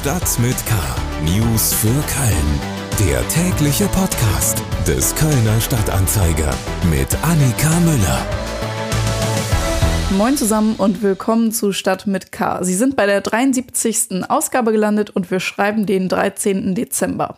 Stadt 0.00 0.38
mit 0.38 0.56
K. 0.64 0.74
News 1.26 1.74
für 1.74 1.88
Köln. 1.88 3.06
Der 3.06 3.28
tägliche 3.28 3.84
Podcast 3.88 4.62
des 4.86 5.14
Kölner 5.14 5.60
Stadtanzeiger 5.60 6.54
mit 6.90 7.14
Annika 7.22 7.68
Müller. 7.80 8.26
Moin 10.16 10.38
zusammen 10.38 10.76
und 10.76 11.02
willkommen 11.02 11.52
zu 11.52 11.72
Stadt 11.72 12.06
mit 12.06 12.32
K. 12.32 12.64
Sie 12.64 12.76
sind 12.76 12.96
bei 12.96 13.04
der 13.04 13.20
73. 13.20 14.24
Ausgabe 14.26 14.72
gelandet 14.72 15.10
und 15.10 15.30
wir 15.30 15.38
schreiben 15.38 15.84
den 15.84 16.08
13. 16.08 16.74
Dezember. 16.74 17.36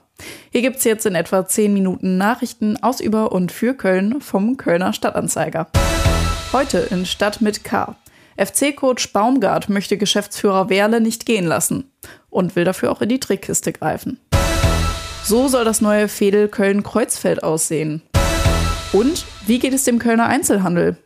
Hier 0.53 0.63
gibt 0.63 0.77
es 0.77 0.85
jetzt 0.85 1.05
in 1.05 1.17
etwa 1.17 1.45
10 1.45 1.75
Minuten 1.75 2.17
Nachrichten 2.17 2.77
aus 2.81 3.01
über 3.01 3.33
und 3.33 3.51
für 3.51 3.75
Köln 3.75 4.21
vom 4.21 4.57
Kölner 4.57 4.93
Stadtanzeiger. 4.93 5.67
Heute 6.53 6.79
in 6.79 7.07
Stadt 7.07 7.41
mit 7.41 7.65
K. 7.65 7.97
FC-Coach 8.37 9.13
Baumgart 9.13 9.69
möchte 9.69 9.99
Geschäftsführer 9.99 10.71
Werle 10.71 11.01
nicht 11.01 11.27
gehen 11.27 11.47
lassen 11.47 11.92
und 12.33 12.57
will 12.57 12.65
dafür 12.65 12.91
auch 12.91 13.03
in 13.03 13.09
die 13.09 13.21
Trickkiste 13.21 13.73
greifen. 13.73 14.19
So 15.25 15.47
soll 15.47 15.65
das 15.65 15.81
neue 15.81 16.09
Fädel 16.09 16.49
Köln-Kreuzfeld 16.49 17.45
aussehen. 17.45 18.03
Und 18.93 19.25
wie 19.47 19.61
geht 19.61 19.73
es 19.73 19.85
dem 19.85 19.99
Kölner 19.99 20.27
Einzelhandel? 20.27 20.97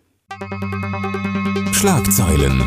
Schlagzeilen. 1.72 2.62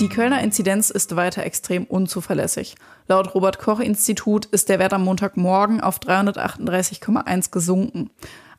Die 0.00 0.08
Kölner 0.08 0.40
Inzidenz 0.40 0.90
ist 0.90 1.16
weiter 1.16 1.44
extrem 1.44 1.84
unzuverlässig. 1.84 2.76
Laut 3.08 3.34
Robert 3.34 3.58
Koch 3.58 3.80
Institut 3.80 4.46
ist 4.46 4.68
der 4.68 4.78
Wert 4.78 4.92
am 4.92 5.04
Montagmorgen 5.04 5.80
auf 5.80 5.98
338,1 5.98 7.50
gesunken. 7.50 8.10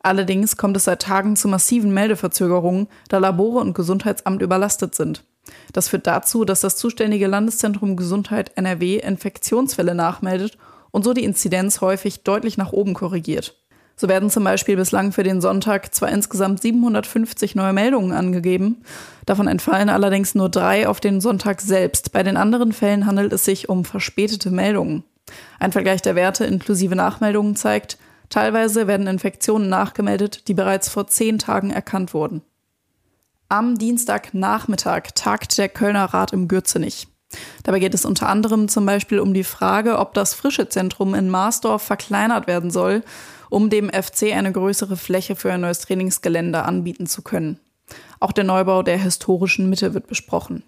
Allerdings 0.01 0.57
kommt 0.57 0.75
es 0.77 0.83
seit 0.83 1.01
Tagen 1.01 1.35
zu 1.35 1.47
massiven 1.47 1.93
Meldeverzögerungen, 1.93 2.87
da 3.07 3.17
Labore 3.19 3.59
und 3.59 3.73
Gesundheitsamt 3.73 4.41
überlastet 4.41 4.95
sind. 4.95 5.23
Das 5.71 5.89
führt 5.89 6.07
dazu, 6.07 6.45
dass 6.45 6.61
das 6.61 6.75
zuständige 6.75 7.27
Landeszentrum 7.27 7.95
Gesundheit 7.95 8.51
NRW 8.55 8.97
Infektionsfälle 8.97 9.95
nachmeldet 9.95 10.57
und 10.91 11.03
so 11.03 11.13
die 11.13 11.23
Inzidenz 11.23 11.81
häufig 11.81 12.23
deutlich 12.23 12.57
nach 12.57 12.71
oben 12.71 12.93
korrigiert. 12.93 13.55
So 13.95 14.07
werden 14.07 14.29
zum 14.29 14.43
Beispiel 14.43 14.75
bislang 14.75 15.11
für 15.11 15.23
den 15.23 15.39
Sonntag 15.39 15.93
zwar 15.93 16.09
insgesamt 16.09 16.61
750 16.61 17.55
neue 17.55 17.73
Meldungen 17.73 18.11
angegeben, 18.11 18.83
davon 19.25 19.47
entfallen 19.47 19.89
allerdings 19.89 20.33
nur 20.33 20.49
drei 20.49 20.87
auf 20.87 20.99
den 20.99 21.21
Sonntag 21.21 21.61
selbst. 21.61 22.11
Bei 22.11 22.23
den 22.23 22.37
anderen 22.37 22.73
Fällen 22.73 23.05
handelt 23.05 23.33
es 23.33 23.45
sich 23.45 23.69
um 23.69 23.85
verspätete 23.85 24.49
Meldungen. 24.49 25.03
Ein 25.59 25.71
Vergleich 25.71 26.01
der 26.01 26.15
Werte 26.15 26.45
inklusive 26.45 26.95
Nachmeldungen 26.95 27.55
zeigt, 27.55 27.97
Teilweise 28.33 28.87
werden 28.87 29.05
Infektionen 29.05 29.69
nachgemeldet, 29.69 30.47
die 30.47 30.55
bereits 30.55 30.89
vor 30.89 31.05
zehn 31.05 31.37
Tagen 31.37 31.69
erkannt 31.69 32.15
wurden. 32.15 32.41
Am 33.53 33.77
Dienstagnachmittag 33.77 35.13
tagt 35.13 35.59
der 35.59 35.69
Kölner 35.69 36.05
Rat 36.05 36.33
im 36.33 36.47
Gürzenich. 36.47 37.07
Dabei 37.61 37.77
geht 37.77 37.93
es 37.93 38.03
unter 38.03 38.27
anderem 38.27 38.67
zum 38.67 38.83
Beispiel 38.83 39.19
um 39.19 39.35
die 39.35 39.43
Frage, 39.43 39.99
ob 39.99 40.15
das 40.15 40.33
Frischezentrum 40.33 41.13
in 41.13 41.29
Marsdorf 41.29 41.83
verkleinert 41.83 42.47
werden 42.47 42.71
soll, 42.71 43.03
um 43.51 43.69
dem 43.69 43.91
FC 43.91 44.33
eine 44.33 44.51
größere 44.51 44.97
Fläche 44.97 45.35
für 45.35 45.53
ein 45.53 45.61
neues 45.61 45.81
Trainingsgelände 45.81 46.63
anbieten 46.63 47.05
zu 47.05 47.21
können. 47.21 47.59
Auch 48.19 48.31
der 48.31 48.43
Neubau 48.43 48.81
der 48.81 48.97
historischen 48.97 49.69
Mitte 49.69 49.93
wird 49.93 50.07
besprochen. 50.07 50.63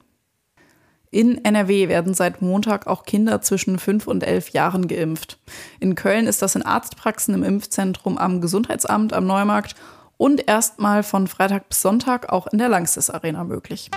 In 1.10 1.44
NRW 1.44 1.88
werden 1.88 2.14
seit 2.14 2.44
Montag 2.44 2.86
auch 2.86 3.04
Kinder 3.04 3.42
zwischen 3.42 3.80
fünf 3.80 4.06
und 4.06 4.24
elf 4.24 4.50
Jahren 4.50 4.88
geimpft. 4.88 5.40
In 5.80 5.96
Köln 5.96 6.28
ist 6.28 6.44
das 6.44 6.54
in 6.54 6.62
Arztpraxen 6.62 7.34
im 7.34 7.42
Impfzentrum 7.42 8.20
am 8.20 8.42
Gesundheitsamt 8.42 9.12
am 9.12 9.26
Neumarkt 9.26 9.74
und 10.18 10.48
erstmal 10.48 11.04
von 11.04 11.28
Freitag 11.28 11.70
bis 11.70 11.82
Sonntag 11.82 12.32
auch 12.32 12.48
in 12.48 12.58
der 12.58 12.70
Langsys 12.70 13.10
Arena 13.10 13.44
möglich. 13.44 13.90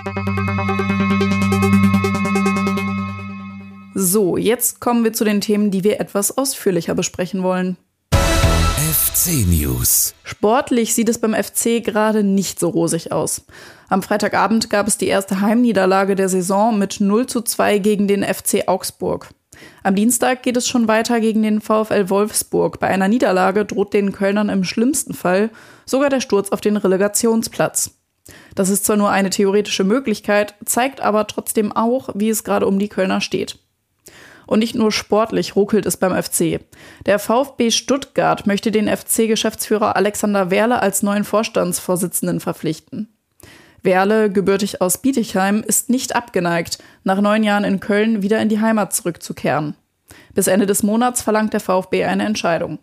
So, 3.95 4.37
jetzt 4.37 4.81
kommen 4.81 5.03
wir 5.03 5.13
zu 5.13 5.25
den 5.25 5.41
Themen, 5.41 5.71
die 5.71 5.83
wir 5.83 6.01
etwas 6.01 6.39
ausführlicher 6.39 6.95
besprechen 6.95 7.43
wollen. 7.43 7.77
FC 8.11 9.47
News. 9.47 10.15
Sportlich 10.23 10.95
sieht 10.95 11.09
es 11.09 11.19
beim 11.19 11.35
FC 11.35 11.83
gerade 11.85 12.23
nicht 12.23 12.61
so 12.61 12.69
rosig 12.69 13.11
aus. 13.11 13.45
Am 13.89 14.03
Freitagabend 14.03 14.71
gab 14.71 14.87
es 14.87 14.99
die 14.99 15.09
erste 15.09 15.41
Heimniederlage 15.41 16.15
der 16.15 16.29
Saison 16.29 16.79
mit 16.79 17.01
0 17.01 17.27
zu 17.27 17.43
2 17.43 17.79
gegen 17.79 18.07
den 18.07 18.23
FC 18.23 18.69
Augsburg. 18.69 19.29
Am 19.83 19.95
Dienstag 19.95 20.43
geht 20.43 20.57
es 20.57 20.69
schon 20.69 20.89
weiter 20.89 21.21
gegen 21.21 21.43
den 21.43 21.61
VfL 21.61 22.11
Wolfsburg. 22.11 22.81
Bei 22.81 22.89
einer 22.89 23.09
Niederlage 23.09 23.65
droht 23.65 23.93
den 23.93 24.13
Kölnern 24.13 24.49
im 24.49 24.65
schlimmsten 24.65 25.15
Fall 25.15 25.51
sogar 25.87 26.11
der 26.11 26.21
Sturz 26.21 26.51
auf 26.51 26.61
den 26.61 26.77
Relegationsplatz. 26.77 27.93
Das 28.55 28.69
ist 28.69 28.85
zwar 28.85 28.97
nur 28.97 29.11
eine 29.11 29.31
theoretische 29.31 29.85
Möglichkeit, 29.85 30.55
zeigt 30.65 31.01
aber 31.01 31.27
trotzdem 31.27 31.73
auch, 31.73 32.11
wie 32.15 32.29
es 32.29 32.45
gerade 32.45 32.67
um 32.67 32.79
die 32.79 32.89
Kölner 32.89 33.21
steht. 33.21 33.59
Und 34.47 34.61
nicht 34.61 34.75
nur 34.75 34.93
sportlich 34.93 35.57
ruckelt 35.57 35.85
es 35.85 35.99
beim 35.99 36.21
FC. 36.21 36.61
Der 37.05 37.19
VfB 37.19 37.71
Stuttgart 37.71 38.47
möchte 38.47 38.71
den 38.71 38.89
FC-Geschäftsführer 38.89 39.95
Alexander 39.95 40.51
Werle 40.51 40.81
als 40.81 41.03
neuen 41.03 41.25
Vorstandsvorsitzenden 41.25 42.41
verpflichten. 42.41 43.18
Werle, 43.83 44.31
gebürtig 44.31 44.81
aus 44.81 44.99
Bietigheim, 44.99 45.63
ist 45.67 45.91
nicht 45.91 46.17
abgeneigt, 46.17 46.79
nach 47.05 47.21
neun 47.21 47.43
Jahren 47.43 47.65
in 47.65 47.81
Köln 47.81 48.23
wieder 48.23 48.41
in 48.41 48.49
die 48.49 48.61
Heimat 48.61 48.93
zurückzukehren. 48.93 49.75
Bis 50.35 50.47
Ende 50.47 50.67
des 50.67 50.83
Monats 50.83 51.23
verlangt 51.23 51.53
der 51.53 51.61
VfB 51.61 52.05
eine 52.05 52.25
Entscheidung. 52.25 52.79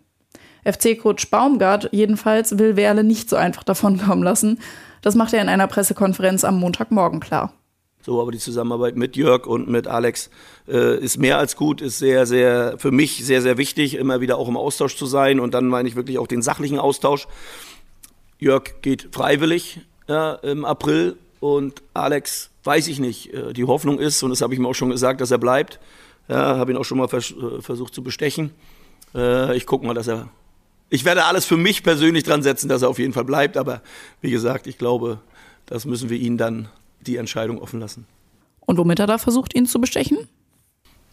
FC-Coach 0.64 1.30
Baumgart 1.30 1.88
jedenfalls 1.92 2.58
will 2.58 2.76
Werle 2.76 3.04
nicht 3.04 3.28
so 3.28 3.36
einfach 3.36 3.62
davonkommen 3.62 4.24
lassen. 4.24 4.58
Das 5.02 5.14
macht 5.14 5.32
er 5.32 5.42
in 5.42 5.48
einer 5.48 5.68
Pressekonferenz 5.68 6.44
am 6.44 6.58
Montagmorgen 6.58 7.20
klar. 7.20 7.52
So, 8.02 8.20
aber 8.20 8.30
die 8.30 8.38
Zusammenarbeit 8.38 8.96
mit 8.96 9.16
Jörg 9.16 9.46
und 9.46 9.68
mit 9.68 9.88
Alex 9.88 10.30
äh, 10.68 10.98
ist 10.98 11.18
mehr 11.18 11.38
als 11.38 11.56
gut, 11.56 11.80
ist 11.80 11.98
sehr, 11.98 12.24
sehr, 12.24 12.78
für 12.78 12.92
mich 12.92 13.24
sehr, 13.24 13.42
sehr 13.42 13.58
wichtig, 13.58 13.96
immer 13.96 14.20
wieder 14.20 14.38
auch 14.38 14.48
im 14.48 14.56
Austausch 14.56 14.96
zu 14.96 15.06
sein 15.06 15.40
und 15.40 15.54
dann 15.54 15.66
meine 15.66 15.88
ich 15.88 15.96
wirklich 15.96 16.18
auch 16.18 16.28
den 16.28 16.42
sachlichen 16.42 16.78
Austausch. 16.78 17.26
Jörg 18.38 18.80
geht 18.82 19.08
freiwillig 19.12 19.80
ja, 20.08 20.34
im 20.34 20.64
April 20.64 21.16
und 21.40 21.82
Alex 21.94 22.50
weiß 22.64 22.88
ich 22.88 22.98
nicht. 22.98 23.32
Äh, 23.32 23.52
die 23.52 23.64
Hoffnung 23.64 23.98
ist, 23.98 24.22
und 24.22 24.30
das 24.30 24.40
habe 24.40 24.54
ich 24.54 24.60
ihm 24.60 24.66
auch 24.66 24.74
schon 24.74 24.90
gesagt, 24.90 25.20
dass 25.20 25.30
er 25.30 25.38
bleibt. 25.38 25.78
Ja, 26.28 26.56
habe 26.56 26.72
ihn 26.72 26.76
auch 26.76 26.84
schon 26.84 26.98
mal 26.98 27.08
vers 27.08 27.32
äh, 27.32 27.60
versucht 27.60 27.94
zu 27.94 28.02
bestechen. 28.02 28.50
Äh, 29.14 29.56
ich 29.56 29.66
gucke 29.66 29.86
mal, 29.86 29.94
dass 29.94 30.08
er. 30.08 30.28
Ich 30.88 31.04
werde 31.04 31.24
alles 31.24 31.44
für 31.44 31.56
mich 31.56 31.82
persönlich 31.82 32.22
dran 32.22 32.42
setzen, 32.42 32.68
dass 32.68 32.82
er 32.82 32.88
auf 32.88 32.98
jeden 32.98 33.12
Fall 33.12 33.24
bleibt, 33.24 33.56
aber 33.56 33.82
wie 34.20 34.30
gesagt, 34.30 34.68
ich 34.68 34.78
glaube, 34.78 35.18
das 35.66 35.84
müssen 35.84 36.10
wir 36.10 36.16
ihn 36.16 36.38
dann 36.38 36.68
die 37.00 37.16
Entscheidung 37.16 37.60
offen 37.60 37.80
lassen. 37.80 38.06
Und 38.60 38.78
womit 38.78 39.00
er 39.00 39.08
da 39.08 39.18
versucht, 39.18 39.54
ihn 39.54 39.66
zu 39.66 39.80
bestechen? 39.80 40.28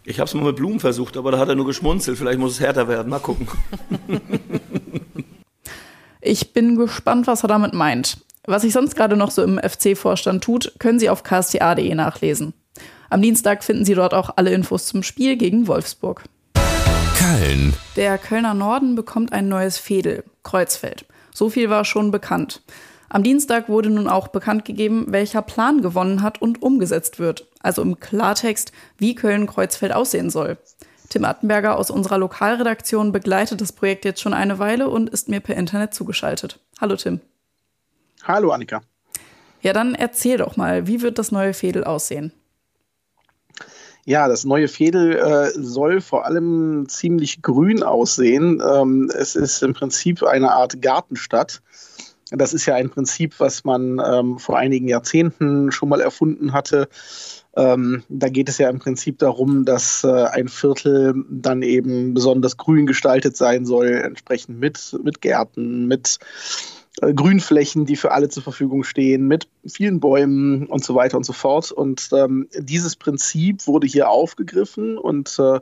Ich 0.06 0.20
habe 0.20 0.28
es 0.28 0.34
mal 0.34 0.44
mit 0.44 0.58
Blumen 0.58 0.80
versucht, 0.80 1.18
aber 1.18 1.32
da 1.32 1.40
hat 1.40 1.50
er 1.50 1.56
nur 1.56 1.66
geschmunzelt. 1.66 2.18
Vielleicht 2.18 2.40
muss 2.40 2.54
es 2.54 2.60
härter 2.60 2.88
werden. 2.88 3.10
Mal 3.10 3.20
gucken. 3.20 3.48
ich 6.22 6.54
bin 6.54 6.76
gespannt, 6.76 7.26
was 7.26 7.44
er 7.44 7.48
damit 7.48 7.74
meint. 7.74 8.18
Was 8.46 8.64
sich 8.64 8.74
sonst 8.74 8.98
gerade 8.98 9.16
noch 9.16 9.32
so 9.32 9.42
im 9.42 9.58
FC-Vorstand 9.58 10.44
tut, 10.44 10.74
können 10.78 11.00
Sie 11.00 11.10
auf 11.10 11.24
ksta.de 11.24 11.96
nachlesen. 11.96 12.54
Am 13.10 13.22
Dienstag 13.22 13.64
finden 13.64 13.86
Sie 13.86 13.94
dort 13.94 14.14
auch 14.14 14.32
alle 14.36 14.52
Infos 14.52 14.86
zum 14.88 15.02
Spiel 15.02 15.38
gegen 15.38 15.68
Wolfsburg. 15.68 16.24
Köln. 17.18 17.74
Der 17.96 18.18
Kölner 18.18 18.54
Norden 18.54 18.96
bekommt 18.96 19.32
ein 19.32 19.48
neues 19.48 19.78
Fädel, 19.78 20.26
Kreuzfeld. 20.44 21.06
So 21.34 21.50
viel 21.50 21.70
war 21.70 21.86
schon 21.86 22.12
bekannt. 22.12 22.62
Am 23.08 23.24
Dienstag 23.24 23.70
wurde 23.70 23.90
nun 23.90 24.10
auch 24.10 24.28
bekannt 24.28 24.66
gegeben, 24.66 25.06
welcher 25.08 25.42
Plan 25.42 25.82
gewonnen 25.82 26.22
hat 26.22 26.42
und 26.42 26.62
umgesetzt 26.62 27.20
wird. 27.20 27.48
Also 27.62 27.82
im 27.82 28.02
Klartext, 28.02 28.74
wie 28.98 29.16
Köln-Kreuzfeld 29.16 29.94
aussehen 29.94 30.30
soll. 30.30 30.58
Tim 31.08 31.24
Attenberger 31.24 31.78
aus 31.78 31.90
unserer 31.90 32.18
Lokalredaktion 32.18 33.14
begleitet 33.14 33.62
das 33.62 33.72
Projekt 33.72 34.04
jetzt 34.04 34.20
schon 34.20 34.34
eine 34.34 34.60
Weile 34.60 34.90
und 34.90 35.10
ist 35.10 35.30
mir 35.30 35.40
per 35.40 35.56
Internet 35.56 35.94
zugeschaltet. 35.94 36.60
Hallo 36.82 36.98
Tim. 36.98 37.22
Hallo 38.24 38.52
Annika. 38.52 38.82
Ja, 39.62 39.74
dann 39.74 39.96
erzähl 39.96 40.38
doch 40.38 40.58
mal, 40.58 40.88
wie 40.88 41.02
wird 41.02 41.20
das 41.20 41.32
neue 41.32 41.54
Fädel 41.54 41.84
aussehen? 41.84 42.32
Ja, 44.06 44.28
das 44.28 44.44
neue 44.44 44.68
Fädel 44.68 45.16
äh, 45.16 45.52
soll 45.56 46.02
vor 46.02 46.26
allem 46.26 46.88
ziemlich 46.90 47.42
grün 47.42 47.84
aussehen. 47.84 48.62
Ähm, 48.66 49.10
es 49.14 49.36
ist 49.36 49.64
im 49.64 49.74
Prinzip 49.74 50.24
eine 50.24 50.52
Art 50.52 50.82
Gartenstadt. 50.82 51.62
Das 52.30 52.54
ist 52.54 52.66
ja 52.66 52.76
ein 52.76 52.90
Prinzip, 52.90 53.40
was 53.40 53.64
man 53.64 54.02
ähm, 54.06 54.40
vor 54.40 54.58
einigen 54.58 54.88
Jahrzehnten 54.88 55.72
schon 55.72 55.88
mal 55.90 56.02
erfunden 56.02 56.52
hatte. 56.52 56.90
Ähm, 57.56 58.04
da 58.10 58.28
geht 58.30 58.50
es 58.50 58.58
ja 58.58 58.70
im 58.70 58.80
Prinzip 58.80 59.20
darum, 59.20 59.64
dass 59.64 60.04
äh, 60.04 60.26
ein 60.26 60.48
Viertel 60.48 61.14
dann 61.30 61.62
eben 61.62 62.14
besonders 62.14 62.58
grün 62.58 62.88
gestaltet 62.88 63.38
sein 63.38 63.66
soll, 63.66 63.88
entsprechend 63.88 64.60
mit, 64.60 64.98
mit 65.04 65.22
Gärten, 65.22 65.88
mit 65.88 66.20
äh, 67.02 67.14
Grünflächen, 67.14 67.86
die 67.86 67.96
für 67.96 68.12
alle 68.12 68.30
zur 68.30 68.44
Verfügung 68.44 68.84
stehen, 68.84 69.28
mit 69.28 69.48
vielen 69.66 70.00
Bäumen 70.00 70.68
und 70.68 70.84
so 70.84 70.96
weiter 70.96 71.18
und 71.18 71.26
so 71.26 71.34
fort. 71.34 71.72
Und 71.72 72.10
ähm, 72.14 72.48
dieses 72.58 72.96
Prinzip 72.96 73.68
wurde 73.68 73.88
hier 73.88 74.10
aufgegriffen 74.10 74.98
und 74.98 75.38
äh, 75.40 75.60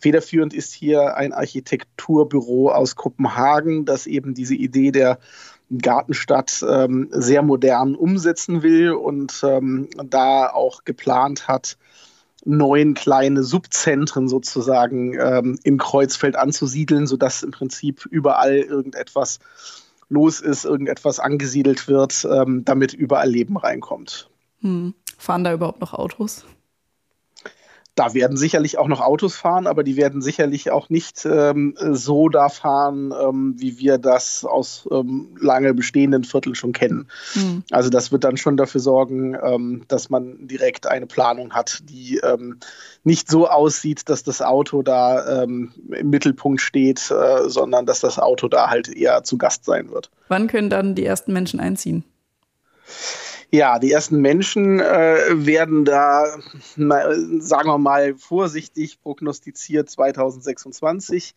federführend 0.00 0.52
ist 0.52 0.72
hier 0.72 1.16
ein 1.16 1.32
Architekturbüro 1.32 2.70
aus 2.70 2.96
Kopenhagen, 2.96 3.84
das 3.84 4.06
eben 4.06 4.34
diese 4.34 4.54
Idee 4.54 4.90
der 4.90 5.18
Gartenstadt 5.78 6.64
ähm, 6.68 7.08
sehr 7.10 7.42
modern 7.42 7.94
umsetzen 7.94 8.62
will 8.62 8.92
und 8.92 9.42
ähm, 9.44 9.88
da 9.96 10.50
auch 10.50 10.84
geplant 10.84 11.48
hat, 11.48 11.78
neun 12.44 12.94
kleine 12.94 13.42
Subzentren 13.42 14.28
sozusagen 14.28 15.18
ähm, 15.18 15.58
im 15.62 15.78
Kreuzfeld 15.78 16.36
anzusiedeln, 16.36 17.06
sodass 17.06 17.42
im 17.42 17.52
Prinzip 17.52 18.06
überall 18.10 18.56
irgendetwas 18.56 19.38
los 20.08 20.40
ist, 20.40 20.64
irgendetwas 20.64 21.18
angesiedelt 21.18 21.88
wird, 21.88 22.26
ähm, 22.30 22.64
damit 22.64 22.92
überall 22.92 23.28
Leben 23.28 23.56
reinkommt. 23.56 24.30
Hm. 24.60 24.94
Fahren 25.18 25.44
da 25.44 25.52
überhaupt 25.52 25.80
noch 25.80 25.94
Autos? 25.94 26.44
Da 27.94 28.12
werden 28.12 28.36
sicherlich 28.36 28.76
auch 28.76 28.88
noch 28.88 29.00
Autos 29.00 29.36
fahren, 29.36 29.68
aber 29.68 29.84
die 29.84 29.96
werden 29.96 30.20
sicherlich 30.20 30.70
auch 30.72 30.88
nicht 30.88 31.24
ähm, 31.24 31.76
so 31.78 32.28
da 32.28 32.48
fahren, 32.48 33.12
ähm, 33.12 33.54
wie 33.56 33.78
wir 33.78 33.98
das 33.98 34.44
aus 34.44 34.88
ähm, 34.90 35.36
lange 35.40 35.74
bestehenden 35.74 36.24
Vierteln 36.24 36.56
schon 36.56 36.72
kennen. 36.72 37.06
Mhm. 37.34 37.62
Also 37.70 37.90
das 37.90 38.10
wird 38.10 38.24
dann 38.24 38.36
schon 38.36 38.56
dafür 38.56 38.80
sorgen, 38.80 39.36
ähm, 39.40 39.82
dass 39.86 40.10
man 40.10 40.48
direkt 40.48 40.88
eine 40.88 41.06
Planung 41.06 41.52
hat, 41.52 41.82
die 41.84 42.18
ähm, 42.18 42.58
nicht 43.04 43.30
so 43.30 43.48
aussieht, 43.48 44.08
dass 44.08 44.24
das 44.24 44.42
Auto 44.42 44.82
da 44.82 45.42
ähm, 45.42 45.72
im 45.88 46.10
Mittelpunkt 46.10 46.60
steht, 46.60 47.12
äh, 47.12 47.48
sondern 47.48 47.86
dass 47.86 48.00
das 48.00 48.18
Auto 48.18 48.48
da 48.48 48.70
halt 48.70 48.88
eher 48.88 49.22
zu 49.22 49.38
Gast 49.38 49.64
sein 49.64 49.90
wird. 49.90 50.10
Wann 50.28 50.48
können 50.48 50.70
dann 50.70 50.96
die 50.96 51.04
ersten 51.04 51.32
Menschen 51.32 51.60
einziehen? 51.60 52.04
Ja, 53.50 53.78
die 53.78 53.92
ersten 53.92 54.20
Menschen 54.20 54.80
äh, 54.80 55.18
werden 55.30 55.84
da, 55.84 56.38
na, 56.76 57.04
sagen 57.40 57.68
wir 57.68 57.78
mal, 57.78 58.14
vorsichtig 58.16 59.00
prognostiziert 59.00 59.88
2026 59.90 61.34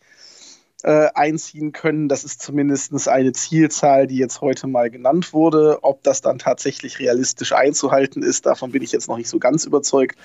äh, 0.82 1.08
einziehen 1.14 1.72
können. 1.72 2.08
Das 2.08 2.24
ist 2.24 2.40
zumindest 2.40 3.08
eine 3.08 3.32
Zielzahl, 3.32 4.06
die 4.06 4.16
jetzt 4.16 4.40
heute 4.40 4.66
mal 4.66 4.90
genannt 4.90 5.32
wurde. 5.32 5.78
Ob 5.82 6.02
das 6.02 6.20
dann 6.20 6.38
tatsächlich 6.38 6.98
realistisch 6.98 7.52
einzuhalten 7.52 8.22
ist, 8.22 8.46
davon 8.46 8.70
bin 8.70 8.82
ich 8.82 8.92
jetzt 8.92 9.08
noch 9.08 9.16
nicht 9.16 9.28
so 9.28 9.38
ganz 9.38 9.64
überzeugt. 9.64 10.16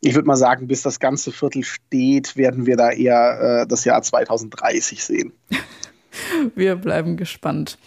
Ich 0.00 0.14
würde 0.14 0.26
mal 0.26 0.36
sagen, 0.36 0.68
bis 0.68 0.82
das 0.82 1.00
ganze 1.00 1.32
Viertel 1.32 1.64
steht, 1.64 2.36
werden 2.36 2.66
wir 2.66 2.76
da 2.76 2.90
eher 2.90 3.62
äh, 3.62 3.66
das 3.66 3.84
Jahr 3.84 4.02
2030 4.02 5.04
sehen. 5.04 5.32
Wir 6.54 6.76
bleiben 6.76 7.16
gespannt. 7.16 7.78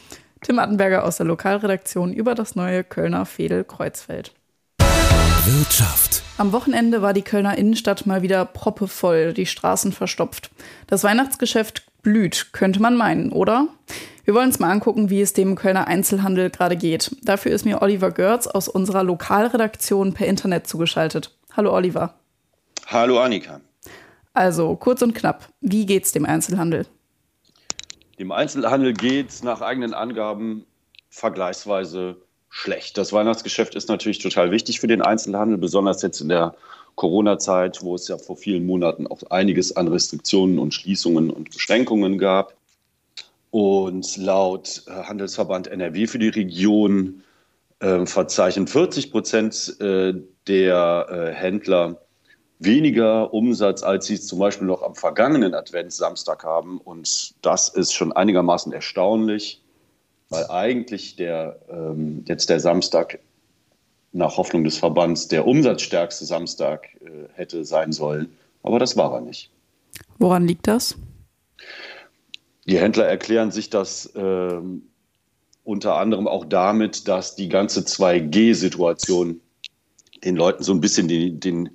Tim 0.44 0.60
Attenberger 0.60 1.06
aus 1.06 1.18
der 1.18 1.26
Lokalredaktion 1.26 2.12
über 2.12 2.36
das 2.36 2.56
neue 2.56 2.84
Kölner 2.84 3.26
Fedel 3.26 3.64
Kreuzfeld. 3.64 4.34
Wirtschaft. 5.46 6.22
Am 6.38 6.52
Wochenende 6.52 7.02
war 7.02 7.14
die 7.14 7.22
Kölner 7.22 7.58
Innenstadt 7.58 8.06
mal 8.06 8.22
wieder 8.22 8.44
proppevoll, 8.44 9.34
die 9.34 9.46
Straßen 9.46 9.94
verstopft. 9.94 10.52
Das 10.88 11.04
Weihnachtsgeschäft 11.06 11.86
blüht, 12.02 12.50
könnte 12.52 12.82
man 12.82 12.98
meinen, 12.98 13.32
oder? 13.32 13.68
Wir 14.26 14.34
wollen 14.34 14.48
uns 14.48 14.60
mal 14.60 14.70
angucken, 14.70 15.10
wie 15.10 15.22
es 15.22 15.32
dem 15.32 15.56
Kölner 15.56 15.88
Einzelhandel 15.88 16.50
gerade 16.50 16.76
geht. 16.76 17.16
Dafür 17.24 17.54
ist 17.54 17.66
mir 17.66 17.82
Oliver 17.82 18.12
Görz 18.12 18.48
aus 18.48 18.68
unserer 18.68 19.04
Lokalredaktion 19.04 20.14
per 20.14 20.28
Internet 20.28 20.68
zugeschaltet. 20.68 21.38
Hallo 21.56 21.74
Oliver. 21.74 22.16
Hallo 22.88 23.20
Annika. 23.20 23.62
Also, 24.34 24.76
kurz 24.76 25.02
und 25.02 25.14
knapp, 25.14 25.48
wie 25.62 25.86
geht's 25.86 26.12
dem 26.12 26.26
Einzelhandel? 26.26 26.86
Dem 28.20 28.32
Einzelhandel 28.32 28.94
geht 28.94 29.30
es 29.30 29.44
nach 29.44 29.62
eigenen 29.62 29.94
Angaben 29.94 30.66
vergleichsweise 31.10 32.18
schlecht. 32.50 32.98
Das 32.98 33.12
Weihnachtsgeschäft 33.12 33.74
ist 33.76 33.90
natürlich 33.90 34.20
total 34.20 34.52
wichtig 34.52 34.80
für 34.80 34.88
den 34.88 35.02
Einzelhandel, 35.02 35.58
besonders 35.58 36.02
jetzt 36.04 36.22
in 36.22 36.30
der 36.30 36.56
Corona-Zeit, 36.96 37.82
wo 37.82 37.96
es 37.96 38.08
ja 38.08 38.18
vor 38.18 38.38
vielen 38.38 38.66
Monaten 38.66 39.08
auch 39.08 39.24
einiges 39.32 39.76
an 39.76 39.88
Restriktionen 39.88 40.60
und 40.60 40.74
Schließungen 40.74 41.32
und 41.32 41.52
Beschränkungen 41.52 42.20
gab. 42.20 42.54
Und 43.50 44.18
laut 44.18 44.84
äh, 44.88 44.92
Handelsverband 44.92 45.68
NRW 45.68 46.08
für 46.08 46.20
die 46.20 46.30
Region 46.30 47.24
äh, 47.80 48.06
verzeichnen 48.06 48.68
40 48.68 49.12
Prozent 49.12 49.76
äh, 49.80 50.14
der 50.48 51.08
äh, 51.10 51.34
Händler 51.34 52.02
weniger 52.60 53.34
Umsatz, 53.34 53.84
als 53.84 54.06
sie 54.06 54.16
es 54.16 54.28
zum 54.28 54.40
Beispiel 54.40 54.68
noch 54.68 54.82
am 54.84 54.96
vergangenen 54.96 55.54
Adventssamstag 55.54 56.44
haben. 56.44 56.80
Und 56.80 57.36
das 57.42 57.70
ist 57.70 57.94
schon 57.94 58.12
einigermaßen 58.12 58.72
erstaunlich, 58.72 59.62
weil 60.30 60.48
eigentlich 60.50 61.16
der, 61.16 61.60
ähm, 61.70 62.24
jetzt 62.28 62.50
der 62.50 62.60
Samstag 62.60 63.20
nach 64.12 64.38
Hoffnung 64.38 64.64
des 64.64 64.78
Verbands 64.78 65.28
der 65.28 65.46
umsatzstärkste 65.48 66.26
Samstag 66.26 66.88
äh, 67.02 67.28
hätte 67.34 67.66
sein 67.66 67.92
sollen. 67.92 68.32
Aber 68.62 68.80
das 68.80 68.96
war 68.96 69.14
er 69.14 69.22
nicht. 69.22 69.52
Woran 70.20 70.48
liegt 70.48 70.68
das? 70.68 70.96
Die 72.66 72.80
Händler 72.80 73.06
erklären 73.06 73.52
sich 73.52 73.70
das 73.70 74.06
äh, 74.16 74.62
unter 75.64 75.96
anderem 75.96 76.28
auch 76.28 76.46
damit, 76.46 77.08
dass 77.08 77.36
die 77.36 77.50
ganze 77.50 77.82
2G-Situation 77.82 79.42
den 80.24 80.36
Leuten 80.36 80.64
so 80.64 80.74
ein 80.74 80.82
bisschen 80.82 81.08
die, 81.08 81.38
den, 81.38 81.70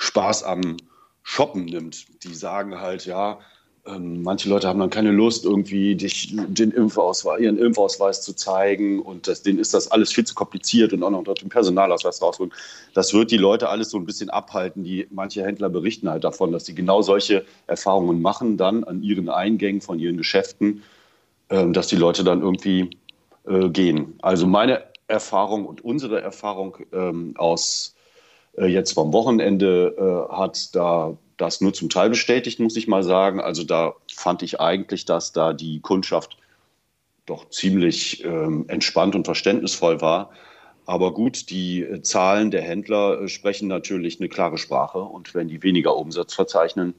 Spaß 0.00 0.44
am 0.44 0.78
Shoppen 1.22 1.66
nimmt. 1.66 2.24
Die 2.24 2.34
sagen 2.34 2.80
halt, 2.80 3.04
ja, 3.04 3.38
ähm, 3.86 4.22
manche 4.22 4.48
Leute 4.48 4.66
haben 4.66 4.80
dann 4.80 4.88
keine 4.88 5.10
Lust, 5.10 5.44
irgendwie 5.44 5.94
dich, 5.94 6.34
den 6.34 6.70
Impfausweis, 6.70 7.40
ihren 7.40 7.58
Impfausweis 7.58 8.22
zu 8.22 8.34
zeigen 8.34 9.00
und 9.00 9.28
das, 9.28 9.42
denen 9.42 9.58
ist 9.58 9.74
das 9.74 9.90
alles 9.90 10.10
viel 10.10 10.24
zu 10.24 10.34
kompliziert 10.34 10.94
und 10.94 11.02
auch 11.02 11.10
noch 11.10 11.22
den 11.22 11.50
Personalausweis 11.50 12.22
rausholen. 12.22 12.52
Das 12.94 13.12
wird 13.12 13.30
die 13.30 13.36
Leute 13.36 13.68
alles 13.68 13.90
so 13.90 13.98
ein 13.98 14.06
bisschen 14.06 14.30
abhalten. 14.30 14.84
Die 14.84 15.06
manche 15.10 15.44
Händler 15.44 15.68
berichten 15.68 16.08
halt 16.08 16.24
davon, 16.24 16.50
dass 16.50 16.64
sie 16.64 16.74
genau 16.74 17.02
solche 17.02 17.44
Erfahrungen 17.66 18.22
machen 18.22 18.56
dann 18.56 18.84
an 18.84 19.02
ihren 19.02 19.28
Eingängen 19.28 19.82
von 19.82 19.98
ihren 19.98 20.16
Geschäften, 20.16 20.82
ähm, 21.50 21.74
dass 21.74 21.88
die 21.88 21.96
Leute 21.96 22.24
dann 22.24 22.40
irgendwie 22.40 22.90
äh, 23.46 23.68
gehen. 23.68 24.18
Also 24.22 24.46
meine 24.46 24.82
Erfahrung 25.08 25.66
und 25.66 25.84
unsere 25.84 26.22
Erfahrung 26.22 26.78
ähm, 26.92 27.34
aus 27.36 27.94
jetzt 28.66 28.92
vom 28.92 29.12
Wochenende 29.12 30.28
äh, 30.30 30.32
hat 30.32 30.74
da 30.74 31.16
das 31.36 31.60
nur 31.60 31.72
zum 31.72 31.88
Teil 31.88 32.10
bestätigt, 32.10 32.60
muss 32.60 32.76
ich 32.76 32.86
mal 32.86 33.02
sagen. 33.02 33.40
Also 33.40 33.64
da 33.64 33.94
fand 34.14 34.42
ich 34.42 34.60
eigentlich, 34.60 35.04
dass 35.04 35.32
da 35.32 35.52
die 35.52 35.80
Kundschaft 35.80 36.36
doch 37.26 37.48
ziemlich 37.48 38.24
ähm, 38.24 38.64
entspannt 38.68 39.14
und 39.14 39.24
verständnisvoll 39.24 40.00
war. 40.00 40.30
Aber 40.86 41.14
gut, 41.14 41.50
die 41.50 41.82
äh, 41.82 42.02
Zahlen 42.02 42.50
der 42.50 42.62
Händler 42.62 43.22
äh, 43.22 43.28
sprechen 43.28 43.68
natürlich 43.68 44.20
eine 44.20 44.28
klare 44.28 44.58
Sprache. 44.58 44.98
Und 44.98 45.34
wenn 45.34 45.48
die 45.48 45.62
weniger 45.62 45.96
Umsatz 45.96 46.34
verzeichnen, 46.34 46.94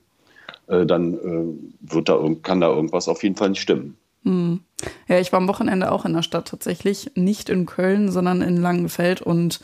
äh, 0.67 0.85
dann 0.85 1.13
äh, 1.13 1.91
wird 1.93 2.09
da, 2.09 2.19
kann 2.41 2.61
da 2.61 2.69
irgendwas 2.69 3.07
auf 3.07 3.21
jeden 3.23 3.35
Fall 3.35 3.49
nicht 3.49 3.61
stimmen. 3.61 3.97
Hm. 4.23 4.61
Ja, 5.07 5.19
ich 5.19 5.31
war 5.31 5.37
am 5.37 5.47
Wochenende 5.47 5.91
auch 5.91 6.05
in 6.05 6.13
der 6.13 6.23
Stadt 6.23 6.47
tatsächlich, 6.47 7.11
nicht 7.15 7.49
in 7.49 7.65
Köln, 7.65 8.11
sondern 8.11 8.41
in 8.41 8.57
Langenfeld 8.57 9.21
und 9.21 9.59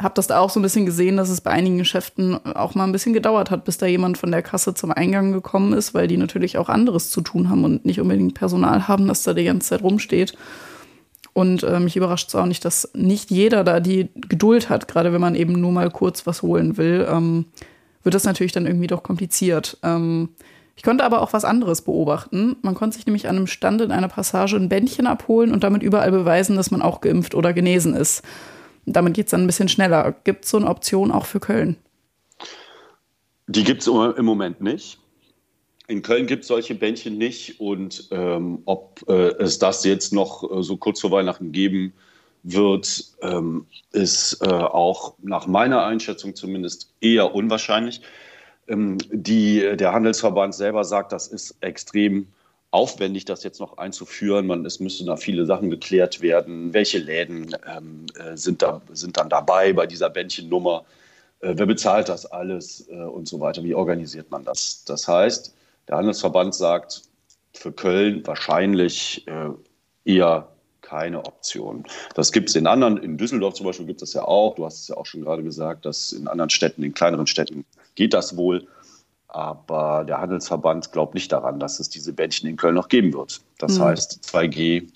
habe 0.00 0.14
das 0.14 0.28
da 0.28 0.38
auch 0.38 0.50
so 0.50 0.60
ein 0.60 0.62
bisschen 0.62 0.86
gesehen, 0.86 1.16
dass 1.16 1.28
es 1.28 1.40
bei 1.40 1.50
einigen 1.50 1.78
Geschäften 1.78 2.34
auch 2.46 2.74
mal 2.74 2.84
ein 2.84 2.92
bisschen 2.92 3.12
gedauert 3.12 3.50
hat, 3.50 3.64
bis 3.64 3.78
da 3.78 3.86
jemand 3.86 4.16
von 4.16 4.30
der 4.30 4.42
Kasse 4.42 4.74
zum 4.74 4.92
Eingang 4.92 5.32
gekommen 5.32 5.72
ist, 5.72 5.92
weil 5.92 6.06
die 6.06 6.16
natürlich 6.16 6.56
auch 6.56 6.68
anderes 6.68 7.10
zu 7.10 7.20
tun 7.20 7.50
haben 7.50 7.64
und 7.64 7.84
nicht 7.84 8.00
unbedingt 8.00 8.34
Personal 8.34 8.86
haben, 8.86 9.08
das 9.08 9.24
da 9.24 9.34
die 9.34 9.44
ganze 9.44 9.70
Zeit 9.70 9.82
rumsteht. 9.82 10.34
Und 11.32 11.64
äh, 11.64 11.80
mich 11.80 11.96
überrascht 11.96 12.28
es 12.28 12.34
auch 12.36 12.46
nicht, 12.46 12.64
dass 12.64 12.90
nicht 12.94 13.30
jeder 13.30 13.64
da 13.64 13.80
die 13.80 14.08
Geduld 14.14 14.70
hat, 14.70 14.88
gerade 14.88 15.12
wenn 15.12 15.20
man 15.20 15.34
eben 15.34 15.60
nur 15.60 15.72
mal 15.72 15.90
kurz 15.90 16.26
was 16.26 16.42
holen 16.42 16.76
will, 16.76 17.06
ähm, 17.10 17.46
wird 18.04 18.14
das 18.14 18.24
natürlich 18.24 18.52
dann 18.52 18.66
irgendwie 18.66 18.86
doch 18.86 19.02
kompliziert. 19.02 19.78
Ähm, 19.82 20.30
ich 20.76 20.84
konnte 20.84 21.04
aber 21.04 21.22
auch 21.22 21.32
was 21.32 21.44
anderes 21.44 21.82
beobachten. 21.82 22.56
Man 22.62 22.76
konnte 22.76 22.96
sich 22.96 23.06
nämlich 23.06 23.28
an 23.28 23.36
einem 23.36 23.48
Stand 23.48 23.80
in 23.80 23.90
einer 23.90 24.06
Passage 24.06 24.56
ein 24.56 24.68
Bändchen 24.68 25.08
abholen 25.08 25.52
und 25.52 25.64
damit 25.64 25.82
überall 25.82 26.12
beweisen, 26.12 26.54
dass 26.54 26.70
man 26.70 26.82
auch 26.82 27.00
geimpft 27.00 27.34
oder 27.34 27.52
genesen 27.52 27.94
ist. 27.94 28.22
Damit 28.92 29.14
geht 29.14 29.26
es 29.26 29.30
dann 29.30 29.42
ein 29.42 29.46
bisschen 29.46 29.68
schneller. 29.68 30.14
Gibt 30.24 30.44
es 30.44 30.50
so 30.50 30.56
eine 30.56 30.68
Option 30.68 31.10
auch 31.10 31.26
für 31.26 31.40
Köln? 31.40 31.76
Die 33.46 33.64
gibt 33.64 33.82
es 33.82 33.86
im 33.86 34.24
Moment 34.24 34.60
nicht. 34.60 34.98
In 35.86 36.02
Köln 36.02 36.26
gibt 36.26 36.42
es 36.42 36.48
solche 36.48 36.74
Bändchen 36.74 37.16
nicht 37.16 37.60
und 37.60 38.08
ähm, 38.10 38.60
ob 38.66 39.02
äh, 39.08 39.30
es 39.38 39.58
das 39.58 39.84
jetzt 39.84 40.12
noch 40.12 40.44
äh, 40.44 40.62
so 40.62 40.76
kurz 40.76 41.00
vor 41.00 41.10
Weihnachten 41.10 41.50
geben 41.50 41.94
wird, 42.42 43.04
ähm, 43.22 43.66
ist 43.92 44.42
äh, 44.42 44.48
auch 44.48 45.14
nach 45.22 45.46
meiner 45.46 45.84
Einschätzung 45.84 46.34
zumindest 46.34 46.92
eher 47.00 47.34
unwahrscheinlich. 47.34 48.02
Ähm, 48.68 48.98
die, 49.10 49.76
der 49.76 49.92
Handelsverband 49.92 50.54
selber 50.54 50.84
sagt, 50.84 51.12
das 51.12 51.26
ist 51.26 51.56
extrem 51.62 52.28
aufwendig, 52.70 53.24
das 53.24 53.44
jetzt 53.44 53.60
noch 53.60 53.78
einzuführen. 53.78 54.46
Man, 54.46 54.64
es 54.66 54.80
müssen 54.80 55.06
da 55.06 55.16
viele 55.16 55.46
Sachen 55.46 55.70
geklärt 55.70 56.20
werden. 56.20 56.74
Welche 56.74 56.98
Läden 56.98 57.56
ähm, 57.66 58.06
äh, 58.18 58.36
sind, 58.36 58.62
da, 58.62 58.82
sind 58.92 59.16
dann 59.16 59.30
dabei 59.30 59.72
bei 59.72 59.86
dieser 59.86 60.10
Bändchennummer? 60.10 60.84
Äh, 61.40 61.54
wer 61.56 61.66
bezahlt 61.66 62.08
das 62.08 62.26
alles 62.26 62.88
äh, 62.88 62.94
und 62.94 63.26
so 63.28 63.40
weiter? 63.40 63.64
Wie 63.64 63.74
organisiert 63.74 64.30
man 64.30 64.44
das? 64.44 64.84
Das 64.84 65.08
heißt, 65.08 65.54
der 65.88 65.96
Handelsverband 65.96 66.54
sagt 66.54 67.02
für 67.54 67.72
Köln 67.72 68.26
wahrscheinlich 68.26 69.26
äh, 69.26 69.50
eher 70.04 70.48
keine 70.82 71.24
Option. 71.24 71.84
Das 72.14 72.32
gibt 72.32 72.48
es 72.48 72.56
in 72.56 72.66
anderen, 72.66 72.96
in 72.98 73.18
Düsseldorf 73.18 73.54
zum 73.54 73.66
Beispiel 73.66 73.86
gibt 73.86 74.00
es 74.00 74.14
ja 74.14 74.22
auch, 74.22 74.54
du 74.54 74.64
hast 74.64 74.80
es 74.80 74.88
ja 74.88 74.96
auch 74.96 75.04
schon 75.04 75.22
gerade 75.22 75.42
gesagt, 75.42 75.84
dass 75.84 76.12
in 76.12 76.28
anderen 76.28 76.50
Städten, 76.50 76.82
in 76.82 76.94
kleineren 76.94 77.26
Städten 77.26 77.66
geht 77.94 78.14
das 78.14 78.36
wohl. 78.36 78.66
Aber 79.38 80.02
der 80.04 80.20
Handelsverband 80.20 80.90
glaubt 80.90 81.14
nicht 81.14 81.30
daran, 81.30 81.60
dass 81.60 81.78
es 81.78 81.88
diese 81.88 82.12
Bändchen 82.12 82.48
in 82.48 82.56
Köln 82.56 82.74
noch 82.74 82.88
geben 82.88 83.12
wird. 83.12 83.40
Das 83.58 83.78
mhm. 83.78 83.84
heißt, 83.84 84.20
2G, 84.34 84.88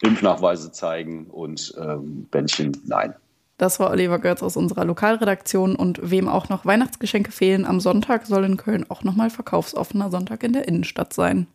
Impfnachweise 0.00 0.72
zeigen 0.72 1.26
und 1.26 1.74
ähm, 1.78 2.26
Bändchen 2.30 2.74
nein. 2.86 3.14
Das 3.58 3.78
war 3.78 3.90
Oliver 3.90 4.18
Götz 4.18 4.42
aus 4.42 4.56
unserer 4.56 4.86
Lokalredaktion 4.86 5.76
und 5.76 6.10
wem 6.10 6.26
auch 6.26 6.48
noch 6.48 6.64
Weihnachtsgeschenke 6.64 7.32
fehlen, 7.32 7.66
am 7.66 7.80
Sonntag 7.80 8.24
soll 8.24 8.44
in 8.44 8.56
Köln 8.56 8.86
auch 8.88 9.04
nochmal 9.04 9.28
verkaufsoffener 9.28 10.10
Sonntag 10.10 10.42
in 10.42 10.54
der 10.54 10.66
Innenstadt 10.66 11.12
sein. 11.12 11.46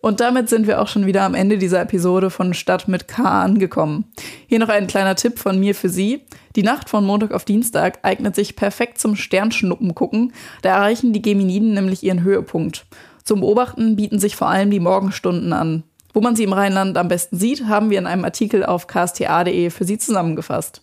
Und 0.00 0.20
damit 0.20 0.48
sind 0.48 0.66
wir 0.66 0.80
auch 0.80 0.86
schon 0.86 1.06
wieder 1.06 1.22
am 1.22 1.34
Ende 1.34 1.58
dieser 1.58 1.80
Episode 1.80 2.30
von 2.30 2.54
Stadt 2.54 2.86
mit 2.86 3.08
K 3.08 3.42
angekommen. 3.42 4.04
Hier 4.46 4.60
noch 4.60 4.68
ein 4.68 4.86
kleiner 4.86 5.16
Tipp 5.16 5.38
von 5.38 5.58
mir 5.58 5.74
für 5.74 5.88
Sie. 5.88 6.22
Die 6.54 6.62
Nacht 6.62 6.88
von 6.88 7.04
Montag 7.04 7.32
auf 7.32 7.44
Dienstag 7.44 7.98
eignet 8.02 8.36
sich 8.36 8.54
perfekt 8.54 8.98
zum 8.98 9.16
Sternschnuppen 9.16 9.94
gucken. 9.94 10.32
Da 10.62 10.70
erreichen 10.76 11.12
die 11.12 11.22
Geminiden 11.22 11.74
nämlich 11.74 12.04
ihren 12.04 12.22
Höhepunkt. 12.22 12.86
Zum 13.24 13.40
Beobachten 13.40 13.96
bieten 13.96 14.20
sich 14.20 14.36
vor 14.36 14.48
allem 14.48 14.70
die 14.70 14.80
Morgenstunden 14.80 15.52
an. 15.52 15.82
Wo 16.14 16.20
man 16.20 16.36
sie 16.36 16.44
im 16.44 16.52
Rheinland 16.52 16.96
am 16.96 17.08
besten 17.08 17.36
sieht, 17.36 17.66
haben 17.66 17.90
wir 17.90 17.98
in 17.98 18.06
einem 18.06 18.24
Artikel 18.24 18.64
auf 18.64 18.86
ksta.de 18.86 19.70
für 19.70 19.84
Sie 19.84 19.98
zusammengefasst. 19.98 20.80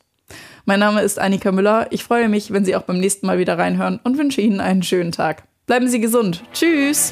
Mein 0.66 0.80
Name 0.80 1.02
ist 1.02 1.20
Annika 1.20 1.52
Müller. 1.52 1.88
Ich 1.92 2.04
freue 2.04 2.30
mich, 2.30 2.52
wenn 2.52 2.66
Sie 2.66 2.76
auch 2.76 2.84
beim 2.84 3.00
nächsten 3.00 3.26
Mal 3.28 3.40
wieder 3.40 3.58
reinhören 3.58 4.00
und 4.04 4.18
wünsche 4.18 4.42
Ihnen 4.42 4.60
einen 4.60 4.84
schönen 4.84 5.12
Tag. 5.12 5.44
Bleiben 5.68 5.88
Sie 5.88 6.00
gesund. 6.00 6.44
Tschüss. 6.54 7.12